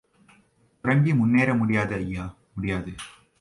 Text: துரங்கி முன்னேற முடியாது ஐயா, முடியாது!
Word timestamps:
துரங்கி 0.83 1.13
முன்னேற 1.13 1.53
முடியாது 1.53 1.95
ஐயா, 1.95 2.25
முடியாது! 2.53 2.93